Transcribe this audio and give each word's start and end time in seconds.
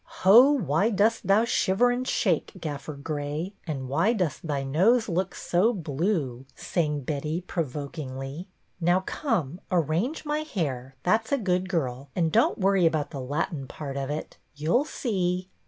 "'Ho, 0.21 0.51
why 0.53 0.89
dost 0.89 1.27
thou 1.27 1.45
shiver 1.45 1.91
and 1.91 2.07
shake, 2.07 2.53
Gaffer 2.59 2.95
Grey, 2.95 3.53
And 3.67 3.87
why 3.87 4.13
does 4.13 4.39
thy 4.39 4.63
nose 4.63 5.07
look 5.07 5.35
so 5.35 5.73
blue?'" 5.73 6.43
sang 6.55 7.01
Betty, 7.01 7.41
provokingly." 7.41 8.47
Now 8.81 9.01
come, 9.01 9.61
ar 9.69 9.79
range 9.79 10.25
my 10.25 10.39
hair, 10.39 10.95
that 11.03 11.27
's 11.27 11.31
a 11.31 11.37
good 11.37 11.69
girl, 11.69 12.09
and 12.15 12.31
don't 12.31 12.57
worry 12.57 12.87
about 12.87 13.11
the 13.11 13.21
Latin 13.21 13.67
part 13.67 13.95
of 13.95 14.09
it. 14.09 14.37
You 14.55 14.73
'll 14.73 14.85
see." 14.85 15.51